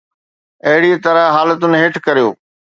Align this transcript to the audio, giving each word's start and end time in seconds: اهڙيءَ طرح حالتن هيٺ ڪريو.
اهڙيءَ 0.69 0.97
طرح 1.05 1.25
حالتن 1.35 1.71
هيٺ 1.81 1.93
ڪريو. 2.09 2.29